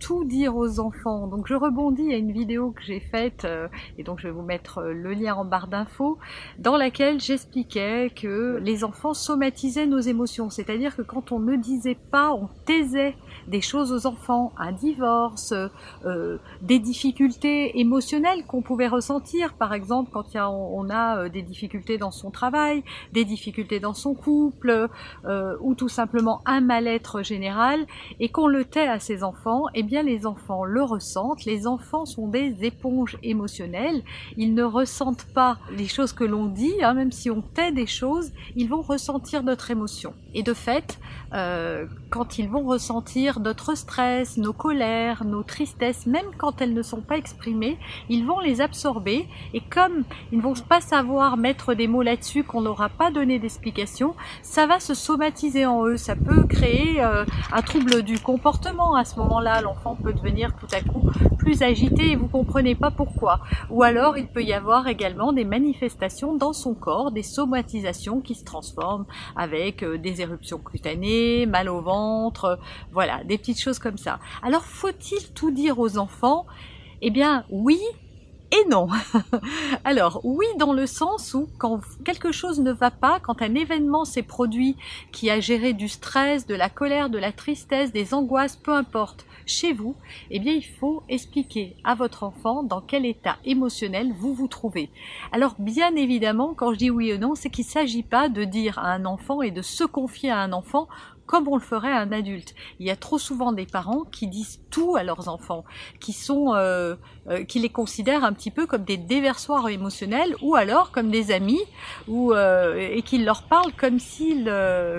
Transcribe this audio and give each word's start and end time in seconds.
tout 0.00 0.24
dire 0.24 0.56
aux 0.56 0.80
enfants. 0.80 1.26
Donc 1.28 1.46
je 1.46 1.54
rebondis 1.54 2.12
à 2.12 2.16
une 2.16 2.32
vidéo 2.32 2.72
que 2.72 2.82
j'ai 2.82 3.00
faite, 3.00 3.44
euh, 3.44 3.68
et 3.98 4.02
donc 4.02 4.18
je 4.18 4.26
vais 4.26 4.32
vous 4.32 4.42
mettre 4.42 4.78
euh, 4.78 4.92
le 4.92 5.12
lien 5.12 5.34
en 5.34 5.44
barre 5.44 5.68
d'infos, 5.68 6.18
dans 6.58 6.76
laquelle 6.76 7.20
j'expliquais 7.20 8.10
que 8.10 8.58
les 8.62 8.82
enfants 8.82 9.14
somatisaient 9.14 9.86
nos 9.86 10.00
émotions. 10.00 10.50
C'est-à-dire 10.50 10.96
que 10.96 11.02
quand 11.02 11.30
on 11.30 11.38
ne 11.38 11.54
disait 11.56 11.98
pas, 12.10 12.32
on 12.32 12.48
taisait 12.64 13.14
des 13.46 13.60
choses 13.60 13.92
aux 13.92 14.06
enfants, 14.06 14.52
un 14.58 14.72
divorce, 14.72 15.52
euh, 16.04 16.38
des 16.62 16.78
difficultés 16.78 17.78
émotionnelles 17.78 18.44
qu'on 18.46 18.62
pouvait 18.62 18.88
ressentir, 18.88 19.54
par 19.54 19.74
exemple 19.74 20.10
quand 20.12 20.34
on 20.34 20.88
a 20.90 21.28
des 21.28 21.42
difficultés 21.42 21.98
dans 21.98 22.10
son 22.10 22.30
travail, 22.30 22.82
des 23.12 23.24
difficultés 23.24 23.80
dans 23.80 23.94
son 23.94 24.14
couple, 24.14 24.88
ou 25.60 25.74
tout 25.74 25.88
simplement 25.88 26.40
un 26.46 26.60
mal-être 26.60 27.22
général, 27.22 27.86
et 28.20 28.28
qu'on 28.28 28.46
le 28.46 28.64
tait 28.64 28.86
à 28.86 28.98
ses 29.00 29.24
enfants, 29.24 29.64
eh 29.74 29.82
bien 29.90 30.04
les 30.04 30.24
enfants 30.24 30.62
le 30.62 30.84
ressentent. 30.84 31.44
Les 31.44 31.66
enfants 31.66 32.06
sont 32.06 32.28
des 32.28 32.54
éponges 32.62 33.18
émotionnelles. 33.24 34.02
Ils 34.36 34.54
ne 34.54 34.62
ressentent 34.62 35.26
pas 35.34 35.58
les 35.76 35.88
choses 35.88 36.12
que 36.12 36.22
l'on 36.22 36.46
dit, 36.46 36.74
hein, 36.80 36.94
même 36.94 37.10
si 37.10 37.28
on 37.28 37.42
tait 37.42 37.72
des 37.72 37.88
choses, 37.88 38.30
ils 38.54 38.68
vont 38.68 38.82
ressentir 38.82 39.42
notre 39.42 39.72
émotion. 39.72 40.14
Et 40.32 40.44
de 40.44 40.54
fait, 40.54 41.00
euh, 41.34 41.86
quand 42.08 42.38
ils 42.38 42.48
vont 42.48 42.62
ressentir 42.62 43.40
notre 43.40 43.74
stress, 43.74 44.36
nos 44.36 44.52
colères, 44.52 45.24
nos 45.24 45.42
tristesses, 45.42 46.06
même 46.06 46.26
quand 46.38 46.60
elles 46.62 46.72
ne 46.74 46.82
sont 46.82 47.00
pas 47.00 47.16
exprimées, 47.16 47.76
ils 48.08 48.24
vont 48.24 48.38
les 48.38 48.60
absorber. 48.60 49.26
Et 49.54 49.60
comme 49.60 50.04
ils 50.30 50.38
ne 50.38 50.42
vont 50.42 50.54
pas 50.54 50.80
savoir 50.80 51.36
mettre 51.36 51.74
des 51.74 51.88
mots 51.88 52.02
là-dessus, 52.02 52.44
qu'on 52.44 52.60
n'aura 52.60 52.90
pas 52.90 53.10
donné 53.10 53.40
d'explication, 53.40 54.14
ça 54.42 54.66
va 54.66 54.78
se 54.78 54.94
somatiser 54.94 55.66
en 55.66 55.84
eux. 55.84 55.96
Ça 55.96 56.14
peut 56.14 56.44
créer 56.44 57.02
euh, 57.02 57.24
un 57.52 57.62
trouble 57.62 58.04
du 58.04 58.20
comportement 58.20 58.94
à 58.94 59.04
ce 59.04 59.16
moment-là 59.18 59.60
peut 60.02 60.12
devenir 60.12 60.54
tout 60.56 60.66
à 60.72 60.80
coup 60.80 61.10
plus 61.38 61.62
agité 61.62 62.12
et 62.12 62.16
vous 62.16 62.28
comprenez 62.28 62.74
pas 62.74 62.90
pourquoi. 62.90 63.40
Ou 63.70 63.82
alors 63.82 64.18
il 64.18 64.26
peut 64.26 64.42
y 64.42 64.52
avoir 64.52 64.86
également 64.86 65.32
des 65.32 65.44
manifestations 65.44 66.36
dans 66.36 66.52
son 66.52 66.74
corps, 66.74 67.10
des 67.10 67.22
somatisations 67.22 68.20
qui 68.20 68.34
se 68.34 68.44
transforment 68.44 69.06
avec 69.36 69.82
euh, 69.82 69.98
des 69.98 70.20
éruptions 70.20 70.58
cutanées, 70.58 71.46
mal 71.46 71.68
au 71.68 71.80
ventre, 71.80 72.58
voilà, 72.92 73.24
des 73.24 73.38
petites 73.38 73.60
choses 73.60 73.78
comme 73.78 73.98
ça. 73.98 74.18
Alors 74.42 74.64
faut-il 74.64 75.32
tout 75.32 75.50
dire 75.50 75.78
aux 75.78 75.98
enfants? 75.98 76.46
Eh 77.02 77.10
bien 77.10 77.44
oui, 77.50 77.78
et 78.52 78.68
non. 78.68 78.88
Alors 79.84 80.20
oui 80.24 80.46
dans 80.58 80.72
le 80.72 80.86
sens 80.86 81.34
où 81.34 81.48
quand 81.58 81.80
quelque 82.04 82.32
chose 82.32 82.60
ne 82.60 82.72
va 82.72 82.90
pas, 82.90 83.20
quand 83.20 83.42
un 83.42 83.54
événement 83.54 84.04
s'est 84.04 84.22
produit 84.22 84.76
qui 85.12 85.30
a 85.30 85.40
géré 85.40 85.72
du 85.72 85.88
stress, 85.88 86.46
de 86.46 86.54
la 86.54 86.68
colère, 86.68 87.10
de 87.10 87.18
la 87.18 87.32
tristesse, 87.32 87.92
des 87.92 88.14
angoisses, 88.14 88.56
peu 88.56 88.72
importe, 88.72 89.26
chez 89.46 89.72
vous, 89.72 89.96
eh 90.30 90.38
bien 90.38 90.52
il 90.52 90.64
faut 90.64 91.02
expliquer 91.08 91.76
à 91.84 91.94
votre 91.94 92.22
enfant 92.22 92.62
dans 92.62 92.80
quel 92.80 93.06
état 93.06 93.36
émotionnel 93.44 94.12
vous 94.18 94.34
vous 94.34 94.48
trouvez. 94.48 94.90
Alors 95.32 95.54
bien 95.58 95.94
évidemment, 95.96 96.54
quand 96.54 96.72
je 96.72 96.78
dis 96.78 96.90
oui 96.90 97.12
ou 97.12 97.18
non, 97.18 97.34
c'est 97.34 97.50
qu'il 97.50 97.64
ne 97.64 97.70
s'agit 97.70 98.02
pas 98.02 98.28
de 98.28 98.44
dire 98.44 98.78
à 98.78 98.92
un 98.92 99.04
enfant 99.04 99.42
et 99.42 99.50
de 99.50 99.62
se 99.62 99.84
confier 99.84 100.30
à 100.30 100.38
un 100.38 100.52
enfant 100.52 100.88
comme 101.30 101.46
on 101.46 101.54
le 101.54 101.62
ferait 101.62 101.92
à 101.92 102.00
un 102.00 102.10
adulte. 102.10 102.56
Il 102.80 102.86
y 102.86 102.90
a 102.90 102.96
trop 102.96 103.16
souvent 103.16 103.52
des 103.52 103.64
parents 103.64 104.02
qui 104.10 104.26
disent 104.26 104.58
tout 104.68 104.96
à 104.96 105.04
leurs 105.04 105.28
enfants, 105.28 105.64
qui 106.00 106.12
sont, 106.12 106.54
euh, 106.54 106.96
euh, 107.28 107.44
qui 107.44 107.60
les 107.60 107.68
considèrent 107.68 108.24
un 108.24 108.32
petit 108.32 108.50
peu 108.50 108.66
comme 108.66 108.82
des 108.82 108.96
déversoirs 108.96 109.68
émotionnels 109.68 110.34
ou 110.42 110.56
alors 110.56 110.90
comme 110.90 111.08
des 111.08 111.30
amis, 111.30 111.62
ou 112.08 112.32
euh, 112.32 112.74
et 112.76 113.02
qu'ils 113.02 113.24
leur 113.24 113.44
parlent 113.44 113.72
comme 113.74 114.00
s'ils, 114.00 114.52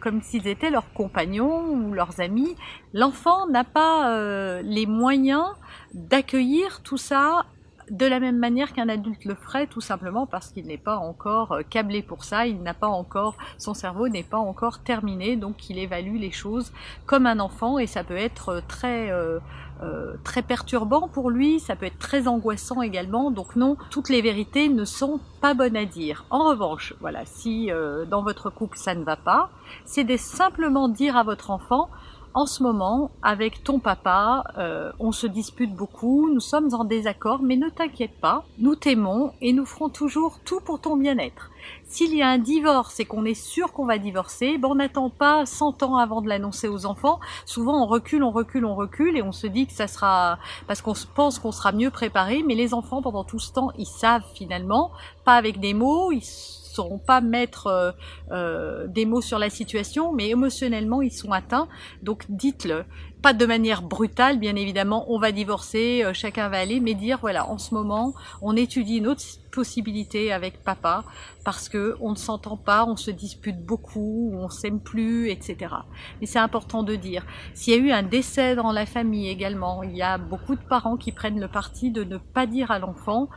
comme 0.00 0.20
s'ils 0.20 0.48
étaient 0.48 0.70
leurs 0.70 0.92
compagnons 0.92 1.68
ou 1.68 1.92
leurs 1.92 2.18
amis. 2.20 2.56
L'enfant 2.92 3.46
n'a 3.46 3.62
pas 3.62 4.60
les 4.62 4.86
moyens 4.86 5.46
d'accueillir 5.94 6.82
tout 6.82 6.98
ça 6.98 7.46
de 7.90 8.06
la 8.06 8.20
même 8.20 8.38
manière 8.38 8.72
qu'un 8.72 8.88
adulte 8.88 9.24
le 9.24 9.34
ferait, 9.34 9.66
tout 9.66 9.80
simplement 9.80 10.26
parce 10.26 10.48
qu'il 10.48 10.66
n'est 10.66 10.78
pas 10.78 10.96
encore 10.96 11.52
euh, 11.52 11.62
câblé 11.62 12.02
pour 12.02 12.24
ça, 12.24 12.46
il 12.46 12.62
n'a 12.62 12.74
pas 12.74 12.88
encore, 12.88 13.36
son 13.58 13.74
cerveau 13.74 14.08
n'est 14.08 14.24
pas 14.24 14.38
encore 14.38 14.80
terminé, 14.80 15.36
donc 15.36 15.70
il 15.70 15.78
évalue 15.78 16.16
les 16.16 16.30
choses 16.30 16.72
comme 17.06 17.26
un 17.26 17.38
enfant 17.38 17.78
et 17.78 17.86
ça 17.86 18.02
peut 18.02 18.16
être 18.16 18.48
euh, 18.48 18.60
très 18.66 19.10
euh, 19.10 19.38
très 20.24 20.40
perturbant 20.40 21.06
pour 21.06 21.30
lui, 21.30 21.60
ça 21.60 21.76
peut 21.76 21.86
être 21.86 21.98
très 21.98 22.28
angoissant 22.28 22.80
également. 22.80 23.30
Donc 23.30 23.56
non, 23.56 23.76
toutes 23.90 24.08
les 24.08 24.22
vérités 24.22 24.70
ne 24.70 24.86
sont 24.86 25.20
pas 25.42 25.52
bonnes 25.52 25.76
à 25.76 25.84
dire. 25.84 26.24
En 26.30 26.48
revanche, 26.48 26.94
voilà, 27.00 27.26
si 27.26 27.70
dans 28.08 28.22
votre 28.22 28.48
couple 28.48 28.78
ça 28.78 28.94
ne 28.94 29.04
va 29.04 29.16
pas, 29.16 29.50
c'est 29.84 30.04
de 30.04 30.16
simplement 30.16 30.88
dire 30.88 31.14
à 31.14 31.24
votre 31.24 31.50
enfant 31.50 31.90
en 32.36 32.44
ce 32.44 32.62
moment, 32.62 33.10
avec 33.22 33.64
ton 33.64 33.78
papa, 33.78 34.44
euh, 34.58 34.92
on 35.00 35.10
se 35.10 35.26
dispute 35.26 35.74
beaucoup, 35.74 36.28
nous 36.30 36.40
sommes 36.40 36.74
en 36.74 36.84
désaccord, 36.84 37.40
mais 37.40 37.56
ne 37.56 37.70
t'inquiète 37.70 38.20
pas, 38.20 38.44
nous 38.58 38.76
t'aimons 38.76 39.32
et 39.40 39.54
nous 39.54 39.64
ferons 39.64 39.88
toujours 39.88 40.38
tout 40.44 40.60
pour 40.60 40.78
ton 40.78 40.98
bien-être. 40.98 41.50
S'il 41.86 42.14
y 42.14 42.20
a 42.20 42.28
un 42.28 42.36
divorce 42.36 43.00
et 43.00 43.06
qu'on 43.06 43.24
est 43.24 43.32
sûr 43.32 43.72
qu'on 43.72 43.86
va 43.86 43.96
divorcer, 43.96 44.58
bon, 44.58 44.72
on 44.72 44.74
n'attend 44.74 45.08
pas 45.08 45.46
100 45.46 45.82
ans 45.82 45.96
avant 45.96 46.20
de 46.20 46.28
l'annoncer 46.28 46.68
aux 46.68 46.84
enfants. 46.84 47.20
Souvent, 47.46 47.82
on 47.82 47.86
recule, 47.86 48.22
on 48.22 48.32
recule, 48.32 48.66
on 48.66 48.74
recule 48.74 49.16
et 49.16 49.22
on 49.22 49.32
se 49.32 49.46
dit 49.46 49.66
que 49.66 49.72
ça 49.72 49.86
sera 49.86 50.38
parce 50.66 50.82
qu'on 50.82 50.92
pense 51.14 51.38
qu'on 51.38 51.52
sera 51.52 51.72
mieux 51.72 51.90
préparé. 51.90 52.44
Mais 52.46 52.54
les 52.54 52.74
enfants, 52.74 53.00
pendant 53.00 53.24
tout 53.24 53.38
ce 53.38 53.50
temps, 53.50 53.70
ils 53.78 53.86
savent 53.86 54.26
finalement, 54.34 54.90
pas 55.24 55.36
avec 55.36 55.58
des 55.58 55.72
mots, 55.72 56.12
ils 56.12 56.22
sauront 56.76 56.98
pas 56.98 57.20
mettre 57.20 57.66
euh, 57.66 57.92
euh, 58.30 58.86
des 58.86 59.06
mots 59.06 59.20
sur 59.20 59.38
la 59.38 59.50
situation, 59.50 60.12
mais 60.12 60.28
émotionnellement 60.28 61.02
ils 61.02 61.12
sont 61.12 61.32
atteints. 61.32 61.68
Donc 62.02 62.24
dites-le, 62.28 62.84
pas 63.22 63.32
de 63.32 63.46
manière 63.46 63.82
brutale, 63.82 64.38
bien 64.38 64.56
évidemment. 64.56 65.04
On 65.08 65.18
va 65.18 65.32
divorcer, 65.32 66.04
euh, 66.04 66.12
chacun 66.12 66.48
va 66.48 66.58
aller, 66.58 66.80
mais 66.80 66.94
dire 66.94 67.18
voilà, 67.20 67.48
en 67.48 67.58
ce 67.58 67.74
moment, 67.74 68.14
on 68.42 68.56
étudie 68.56 68.98
une 68.98 69.06
autre 69.08 69.22
possibilité 69.50 70.32
avec 70.32 70.62
papa 70.62 71.04
parce 71.44 71.68
que 71.68 71.96
on 72.00 72.10
ne 72.10 72.16
s'entend 72.16 72.56
pas, 72.56 72.84
on 72.84 72.96
se 72.96 73.10
dispute 73.10 73.64
beaucoup, 73.64 74.32
on 74.34 74.48
s'aime 74.48 74.80
plus, 74.80 75.30
etc. 75.30 75.74
Mais 76.20 76.26
c'est 76.26 76.38
important 76.38 76.82
de 76.82 76.94
dire. 76.94 77.24
S'il 77.54 77.74
y 77.74 77.76
a 77.76 77.80
eu 77.80 77.90
un 77.90 78.02
décès 78.02 78.54
dans 78.54 78.70
la 78.72 78.84
famille 78.84 79.28
également, 79.28 79.82
il 79.82 79.96
y 79.96 80.02
a 80.02 80.18
beaucoup 80.18 80.54
de 80.54 80.60
parents 80.60 80.96
qui 80.96 81.12
prennent 81.12 81.40
le 81.40 81.48
parti 81.48 81.90
de 81.90 82.04
ne 82.04 82.18
pas 82.18 82.46
dire 82.46 82.70
à 82.70 82.78
l'enfant 82.78 83.28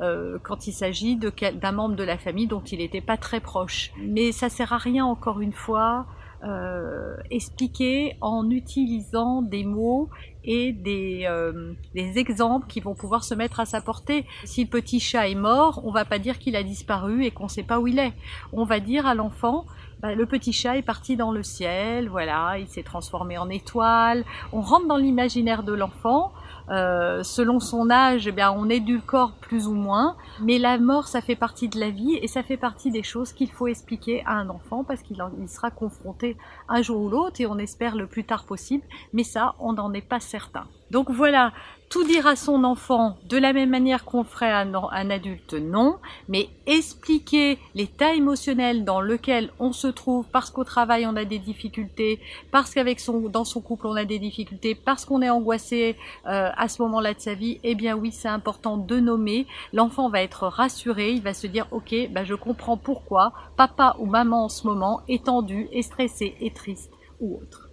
euh, 0.00 0.38
quand 0.42 0.66
il 0.66 0.72
s'agit 0.72 1.16
d'un 1.16 1.72
membre 1.72 1.96
de 1.96 2.04
la 2.04 2.18
famille 2.18 2.46
dont 2.46 2.62
il 2.62 2.78
n'était 2.78 3.00
pas 3.00 3.16
très 3.16 3.40
proche. 3.40 3.92
Mais 3.98 4.32
ça 4.32 4.48
sert 4.48 4.72
à 4.72 4.78
rien 4.78 5.04
encore 5.04 5.40
une 5.40 5.52
fois. 5.52 6.06
Euh, 6.44 7.16
expliquer 7.32 8.16
en 8.20 8.48
utilisant 8.48 9.42
des 9.42 9.64
mots 9.64 10.08
et 10.44 10.70
des, 10.70 11.26
euh, 11.28 11.72
des, 11.96 12.16
exemples 12.16 12.68
qui 12.68 12.78
vont 12.78 12.94
pouvoir 12.94 13.24
se 13.24 13.34
mettre 13.34 13.58
à 13.58 13.66
sa 13.66 13.80
portée. 13.80 14.24
Si 14.44 14.62
le 14.62 14.70
petit 14.70 15.00
chat 15.00 15.28
est 15.28 15.34
mort, 15.34 15.82
on 15.84 15.90
va 15.90 16.04
pas 16.04 16.20
dire 16.20 16.38
qu'il 16.38 16.54
a 16.54 16.62
disparu 16.62 17.24
et 17.24 17.32
qu'on 17.32 17.44
ne 17.44 17.48
sait 17.48 17.64
pas 17.64 17.80
où 17.80 17.88
il 17.88 17.98
est. 17.98 18.12
On 18.52 18.64
va 18.64 18.78
dire 18.78 19.04
à 19.04 19.16
l'enfant, 19.16 19.66
bah, 20.00 20.14
le 20.14 20.26
petit 20.26 20.52
chat 20.52 20.76
est 20.76 20.82
parti 20.82 21.16
dans 21.16 21.32
le 21.32 21.42
ciel, 21.42 22.08
voilà, 22.08 22.56
il 22.60 22.68
s'est 22.68 22.84
transformé 22.84 23.36
en 23.36 23.48
étoile. 23.48 24.24
On 24.52 24.60
rentre 24.60 24.86
dans 24.86 24.96
l'imaginaire 24.96 25.64
de 25.64 25.72
l'enfant 25.72 26.32
euh, 26.70 27.22
selon 27.22 27.60
son 27.60 27.90
âge, 27.90 28.26
eh 28.26 28.32
bien, 28.32 28.52
on 28.52 28.68
corps 29.06 29.32
plus 29.32 29.66
ou 29.66 29.74
moins, 29.74 30.16
mais 30.40 30.58
la 30.58 30.78
mort, 30.78 31.08
ça 31.08 31.20
fait 31.20 31.36
partie 31.36 31.68
de 31.68 31.78
la 31.80 31.90
vie 31.90 32.16
et 32.20 32.28
ça 32.28 32.42
fait 32.42 32.56
partie 32.56 32.90
des 32.90 33.02
choses 33.02 33.32
qu'il 33.32 33.50
faut 33.50 33.66
expliquer 33.66 34.22
à 34.26 34.34
un 34.34 34.48
enfant 34.48 34.84
parce 34.84 35.02
qu'il 35.02 35.16
sera 35.48 35.70
confronté 35.70 36.36
un 36.68 36.82
jour 36.82 37.02
ou 37.02 37.08
l'autre 37.08 37.40
et 37.40 37.46
on 37.46 37.58
espère 37.58 37.96
le 37.96 38.06
plus 38.06 38.24
tard 38.24 38.44
possible, 38.44 38.84
mais 39.12 39.24
ça, 39.24 39.54
on 39.58 39.72
n'en 39.72 39.92
est 39.92 40.02
pas 40.02 40.20
certain. 40.20 40.66
Donc 40.90 41.10
voilà, 41.10 41.52
tout 41.90 42.04
dire 42.04 42.26
à 42.26 42.36
son 42.36 42.64
enfant 42.64 43.16
de 43.28 43.36
la 43.36 43.52
même 43.52 43.70
manière 43.70 44.04
qu'on 44.04 44.24
ferait 44.24 44.50
à 44.50 44.60
un, 44.60 45.10
adulte, 45.10 45.54
non, 45.54 45.96
mais 46.28 46.48
expliquer 46.66 47.58
l'état 47.74 48.14
émotionnel 48.14 48.84
dans 48.84 49.00
lequel 49.00 49.50
on 49.58 49.72
se 49.72 49.86
trouve 49.88 50.26
parce 50.30 50.50
qu'au 50.50 50.64
travail 50.64 51.06
on 51.06 51.16
a 51.16 51.24
des 51.24 51.38
difficultés, 51.38 52.20
parce 52.50 52.74
qu'avec 52.74 53.00
son 53.00 53.20
dans 53.28 53.44
son 53.44 53.60
couple 53.60 53.86
on 53.86 53.96
a 53.96 54.04
des 54.04 54.18
difficultés, 54.18 54.74
parce 54.74 55.04
qu'on 55.04 55.22
est 55.22 55.30
angoissé, 55.30 55.96
euh, 56.26 56.37
euh, 56.38 56.50
à 56.56 56.68
ce 56.68 56.80
moment-là 56.82 57.14
de 57.14 57.20
sa 57.20 57.34
vie, 57.34 57.58
eh 57.64 57.74
bien 57.74 57.96
oui, 57.96 58.12
c'est 58.12 58.28
important 58.28 58.76
de 58.76 59.00
nommer. 59.00 59.46
L'enfant 59.72 60.08
va 60.08 60.22
être 60.22 60.46
rassuré, 60.46 61.10
il 61.10 61.22
va 61.22 61.34
se 61.34 61.46
dire 61.46 61.66
ok, 61.72 61.94
bah, 62.10 62.24
je 62.24 62.34
comprends 62.34 62.76
pourquoi 62.76 63.32
papa 63.56 63.96
ou 63.98 64.06
maman 64.06 64.44
en 64.44 64.48
ce 64.48 64.66
moment 64.66 65.02
est 65.08 65.24
tendu, 65.24 65.68
est 65.72 65.82
stressé, 65.82 66.36
est 66.40 66.54
triste 66.54 66.92
ou 67.20 67.40
autre. 67.42 67.70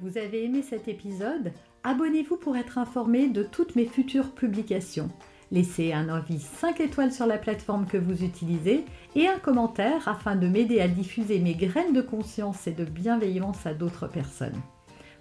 Vous 0.00 0.18
avez 0.18 0.44
aimé 0.44 0.62
cet 0.62 0.86
épisode? 0.86 1.52
Abonnez-vous 1.82 2.36
pour 2.36 2.56
être 2.56 2.78
informé 2.78 3.28
de 3.28 3.42
toutes 3.42 3.74
mes 3.74 3.86
futures 3.86 4.32
publications. 4.32 5.10
Laissez 5.52 5.92
un 5.92 6.08
avis 6.08 6.40
5 6.40 6.80
étoiles 6.80 7.12
sur 7.12 7.26
la 7.26 7.38
plateforme 7.38 7.86
que 7.86 7.96
vous 7.96 8.24
utilisez 8.24 8.84
et 9.14 9.28
un 9.28 9.38
commentaire 9.38 10.08
afin 10.08 10.34
de 10.34 10.48
m'aider 10.48 10.80
à 10.80 10.88
diffuser 10.88 11.38
mes 11.38 11.54
graines 11.54 11.92
de 11.92 12.02
conscience 12.02 12.66
et 12.66 12.72
de 12.72 12.84
bienveillance 12.84 13.64
à 13.66 13.74
d'autres 13.74 14.08
personnes. 14.08 14.60